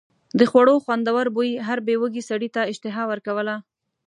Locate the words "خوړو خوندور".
0.49-1.25